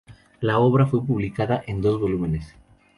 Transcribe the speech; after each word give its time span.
La 0.39 0.57
obra 0.57 0.87
fue 0.87 1.05
publicada 1.05 1.63
en 1.67 1.79
dos 1.79 1.99
volúmenes. 2.01 2.55